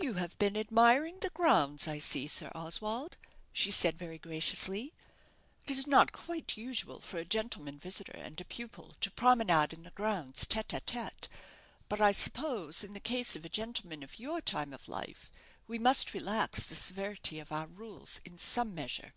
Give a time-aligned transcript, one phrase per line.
[0.00, 3.18] "You have been admiring the grounds, I see, Sir Oswald,"
[3.52, 4.94] she said, very graciously.
[5.66, 9.82] "It is not quite usual for a gentleman visitor and a pupil to promenade in
[9.82, 11.28] the grounds tête à tête;
[11.86, 15.30] but I suppose, in the case of a gentleman of your time of life,
[15.66, 19.12] we must relax the severity of our rules in some measure."